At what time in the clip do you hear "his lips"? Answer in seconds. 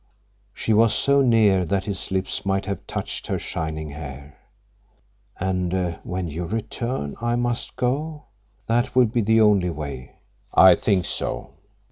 1.83-2.43